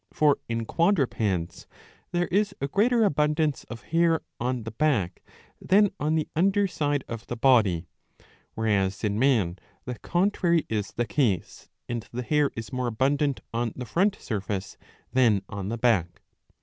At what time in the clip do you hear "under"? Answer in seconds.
6.35-6.65